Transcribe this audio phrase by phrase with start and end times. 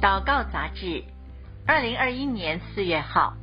[0.00, 1.04] 祷告杂志，
[1.66, 3.34] 二零二一年四月号。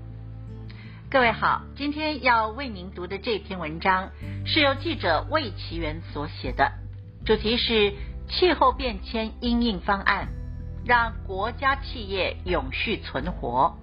[1.09, 4.11] 各位好，今天要为您读的这篇文章
[4.45, 6.71] 是由记者魏奇元所写的，
[7.25, 7.93] 主题是
[8.29, 10.29] 气候变迁因应方案，
[10.85, 13.75] 让国家企业永续存活。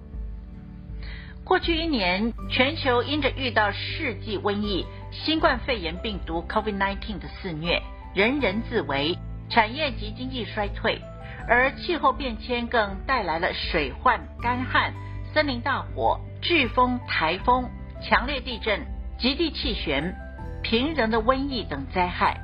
[1.43, 7.81] 过去一年，全球因着遇到世纪瘟疫新冠肺炎病毒 COVID-19 的肆虐，
[8.15, 9.17] 人人自危，
[9.49, 11.01] 产业及经济衰退，
[11.47, 14.93] 而气候变迁更带来了水患、干旱、
[15.33, 17.69] 森林大火、飓风、台风、
[18.01, 18.85] 强烈地震、
[19.17, 20.15] 极地气旋、
[20.61, 22.39] 频仍的瘟疫等灾害，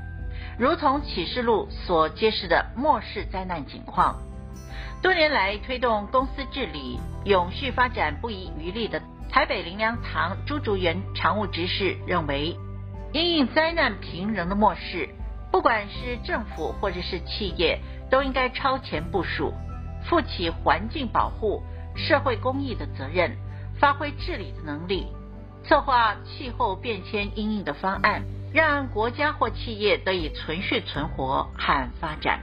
[0.57, 4.15] 如同启示录所揭示的末世灾难景况。
[5.01, 8.99] 多年来推动公司治理、永续发展不遗余力的
[9.29, 12.57] 台北林良堂朱竹元常务执事认为，
[13.13, 15.09] 因应灾难频仍的末世，
[15.55, 17.79] 不管是政府或者是企业，
[18.11, 19.53] 都应该超前部署，
[20.03, 21.63] 负起环境保护、
[21.95, 23.37] 社会公益的责任，
[23.79, 25.07] 发挥治理的能力，
[25.63, 32.41] 策划气候变迁应应的方案，让国家或企业得以存续存活和发展。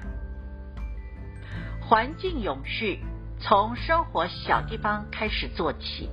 [1.83, 3.05] 环境永续，
[3.39, 6.09] 从生活小地方开始做起。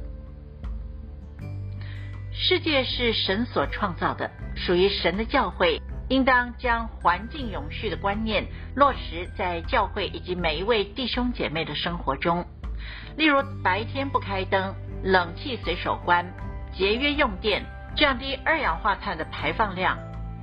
[2.33, 12.45] 世界是神所创造的，属于神的教会，应当将环境永续的观念落实在教会以及每一位弟兄姐妹的生活中。
[13.15, 16.33] 例如，白天不开灯，冷气随手关，
[16.73, 17.63] 节约用电，
[17.95, 19.97] 降低二氧化碳的排放量，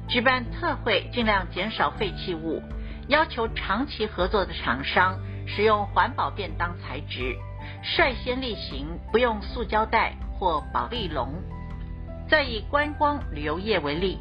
[0.09, 2.63] 举办特会，尽量减少废弃物。
[3.09, 7.37] 要求长期合作的厂商使用环保便当材质，
[7.83, 11.33] 率先力行不用塑胶袋或保丽龙。
[12.29, 14.19] 再以观光旅游业为例，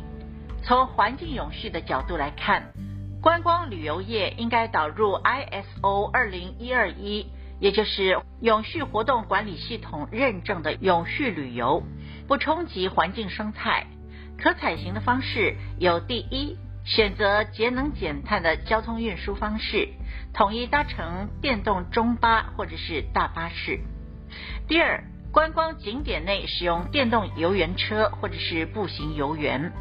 [0.67, 2.73] 从环境永续的角度来看，
[3.21, 7.27] 观光旅游业应该导入 ISO 二零一二一，
[7.59, 11.83] 也就是永续活动管理系统认证的永续旅游，
[12.27, 13.85] 不冲击环境生态。
[14.39, 16.57] 可采行的方式有第一。
[16.83, 19.89] 选择节能减碳的交通运输方式，
[20.33, 23.79] 统一搭乘电动中巴或者是大巴士。
[24.67, 29.71] 第二，观光景点内使用电动游园车或者是步行游园。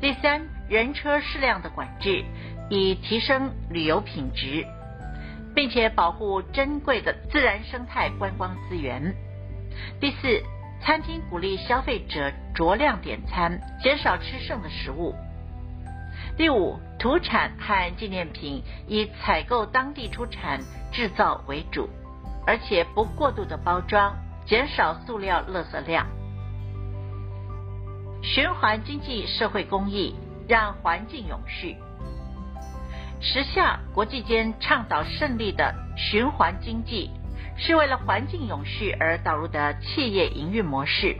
[0.00, 2.24] 第三，人车适量的管制，
[2.70, 4.66] 以提升旅游品质，
[5.54, 9.14] 并且保护珍贵的自然生态观光资源。
[10.00, 10.42] 第四，
[10.82, 15.14] 餐厅鼓励消费者酌量点餐，减少吃剩的食物。
[16.38, 21.90] 第五，土产和纪念品以采购当地出产制造为主，
[22.46, 26.06] 而且不过度的包装，减少塑料垃圾量。
[28.22, 30.14] 循环经济社会公益，
[30.48, 31.76] 让环境永续。
[33.20, 37.10] 时下国际间倡导胜利的循环经济，
[37.56, 41.16] 是为了环境永续而导入的企业营运模式，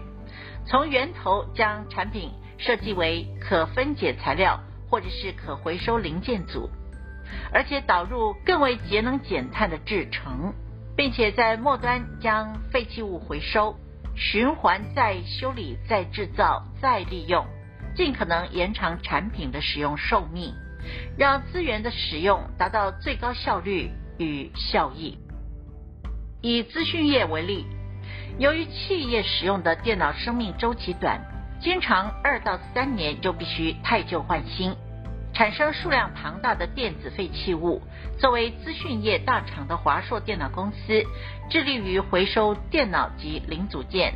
[0.66, 4.60] 从源头将产品设计为可分解材料。
[4.90, 6.68] 或者是可回收零件组，
[7.52, 10.52] 而且导入更为节能减碳的制程，
[10.96, 13.76] 并且在末端将废弃物回收、
[14.20, 17.47] 循环再修理、再制造、再利用，
[17.97, 20.54] 尽可能延长产品的使用寿命，
[21.16, 25.19] 让资源的使用达到最高效率与效益。
[26.42, 27.66] 以资讯业为例，
[28.38, 31.20] 由于企业使用的电脑生命周期短。
[31.62, 34.75] 经常二到三年就必须汰旧换新，
[35.32, 37.82] 产生数量庞大的电子废弃物。
[38.18, 41.04] 作为资讯业大厂的华硕电脑公司，
[41.48, 44.14] 致力于回收电脑及零组件，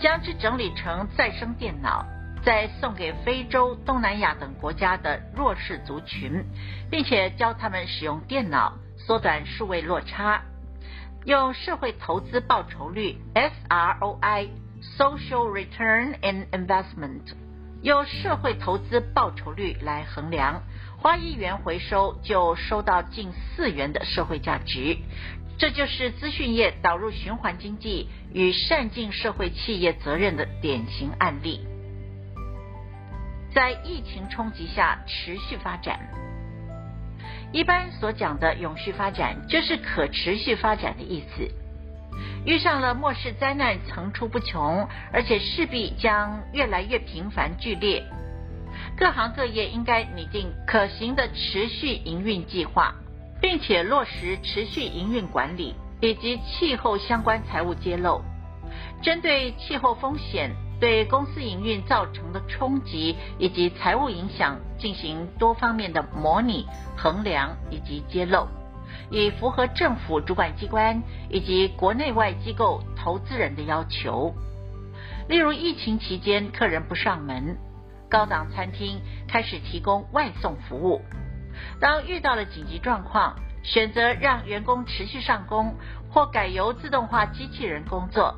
[0.00, 2.06] 将之整理成再生电脑，
[2.44, 6.44] 再送给非洲、东南亚等国家的弱势族群，
[6.90, 10.42] 并且教他们使用电脑，缩短数位落差，
[11.24, 14.48] 用社会投资报酬率 SROI。
[14.98, 17.20] Social Return and Investment，
[17.82, 20.62] 用社会投资报酬率来衡量，
[20.98, 24.98] 花一元回收就收到近四元的社会价值，
[25.58, 31.66] 这就是资讯业导入循环经济与善尽社会企业责任的典型案例。
[33.52, 35.98] 在疫情冲击下持续发展，
[37.52, 41.50] 一般所讲的永续发展，就是可持续发展的意思。
[42.44, 48.04] 遇上了末世灾难层出不穷，而且势必将越来越频繁剧烈。
[48.96, 52.94] 各行各业应该拟定可行的持续营运计划，
[53.40, 58.22] 并且落实持续营运管理以及气候相关财务揭露。
[59.02, 60.50] 针对气候风险，
[60.80, 66.66] 对公司营运造成的冲击以及财务影响进行多方面的模拟、
[66.96, 68.48] 衡量以及揭露，
[69.10, 74.34] 以符合政府主管机关以及国内外机构投资人的要求。
[75.28, 77.56] 例如，疫情期间客人不上门，
[78.10, 81.02] 高档餐厅开始提供外送服务。
[81.80, 85.74] 当遇到了紧急状况，选择让员工持续上工，
[86.10, 88.34] 或改由自动化机器人工作。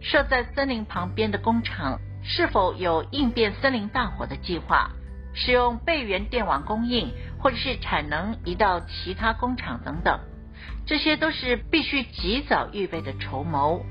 [0.00, 4.90] 设在森林旁边的工厂是否有应变森林大火的计划？
[5.34, 10.20] 使用备援电网供应，或者是产能移到其他工厂等等，
[10.86, 13.84] 这些都是必须及早预备的筹谋，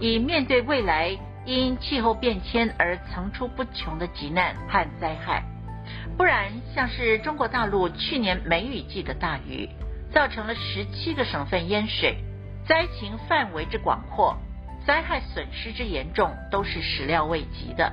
[0.00, 5.44] 以面对未来因气候变迁而层出不穷的急难和灾害。
[6.16, 9.68] 不然，像是中国大陆去年梅雨季的大雨，
[10.10, 12.16] 造成了十七个省份淹水，
[12.66, 14.36] 灾情范围之广阔，
[14.86, 17.92] 灾害损失之严重，都是始料未及的。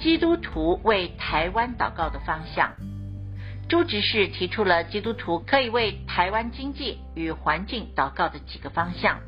[0.00, 2.72] 基督徒为台湾祷告的方向，
[3.68, 9.18] 朱执事提出了基督徒可以为台湾经济与环境祷告的几个方向。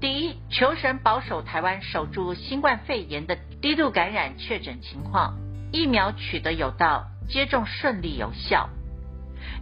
[0.00, 5.38] 第一，求神保守台湾守住新冠肺炎的低度感染确诊情况，
[5.70, 8.68] 疫苗取得有道，接种顺利有效。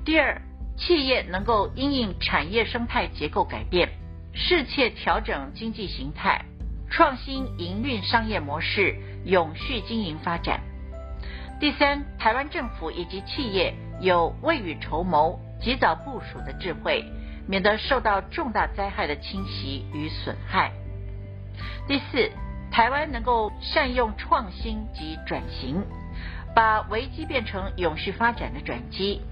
[0.06, 0.40] 第二，
[0.78, 3.90] 企业能够因应产业生态结构改变，
[4.32, 6.46] 适切调整经济形态，
[6.90, 8.96] 创新营运商业模式。
[9.26, 10.60] 永续经营发展。
[11.58, 17.04] 第三，台湾政府以及企业有未雨绸缪、及早部署的智慧，
[17.48, 20.70] 免得受到重大灾害的侵袭与损害。
[21.88, 22.30] 第四，
[22.70, 25.82] 台湾能够善用创新及转型，
[26.54, 29.22] 把危机变成永续发展的转机，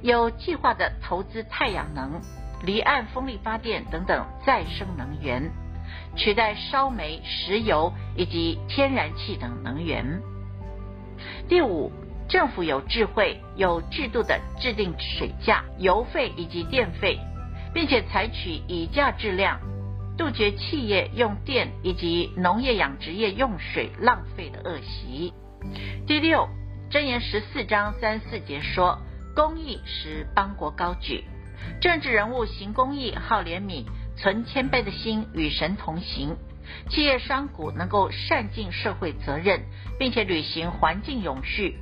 [0.00, 2.22] 有计划的投资太阳能、
[2.64, 5.50] 离岸风力发电等等再生能源。
[6.16, 10.20] 取代烧煤、石油以及天然气等能源。
[11.48, 11.92] 第五，
[12.28, 17.18] 政府有智慧、有制度的制定水价、油费以及电费，
[17.72, 19.60] 并且采取以价质量，
[20.16, 25.32] 杜绝企业用电以及农业养殖业用水浪费的恶习。
[26.06, 26.48] 第六，
[26.90, 28.98] 箴言十四章三四节说：
[29.34, 31.24] 公义使邦国高举，
[31.80, 33.84] 政治人物行公义，好怜悯。
[34.16, 36.36] 存谦卑的心与神同行，
[36.90, 39.62] 企业商贾能够善尽社会责任，
[39.98, 41.78] 并且履行环境永续，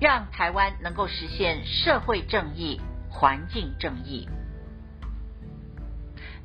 [0.00, 2.80] 让台湾能够实现社会正义、
[3.10, 4.28] 环境正义。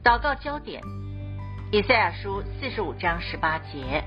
[0.04, 0.82] 祷告焦点：
[1.72, 4.04] 以赛亚书四十五章十八节，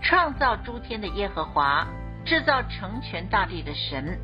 [0.00, 1.86] 创造诸天的耶和华，
[2.24, 4.18] 制造成全大地的神，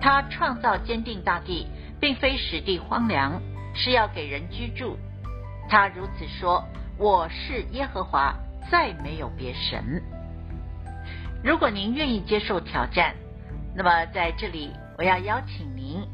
[0.00, 1.66] 他创造坚定大地，
[2.00, 3.42] 并非使地荒凉，
[3.74, 4.98] 是要给人居住。
[5.70, 6.66] 他如此说
[6.98, 8.34] ：“我是耶和华，
[8.68, 10.02] 再没有别神。”
[11.44, 13.14] 如果您愿意接受挑战，
[13.76, 16.04] 那么在这里我要邀请您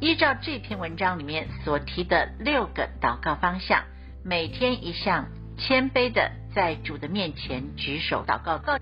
[0.00, 3.84] 依照这篇文章里面所提的六个祷告方向，
[4.24, 5.26] 每天一项，
[5.56, 8.58] 谦卑的在主的面前举手祷告。
[8.58, 8.78] 告